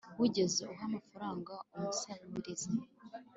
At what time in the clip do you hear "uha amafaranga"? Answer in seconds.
0.73-1.53